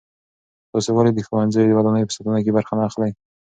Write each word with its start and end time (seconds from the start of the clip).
تاسې 0.71 0.89
ولې 0.93 1.11
د 1.13 1.19
ښوونځیو 1.27 1.67
د 1.69 1.71
ودانیو 1.77 2.07
په 2.09 2.13
ساتنه 2.17 2.39
کې 2.43 2.55
برخه 2.57 2.73
نه 2.77 2.83
اخلئ؟ 2.89 3.11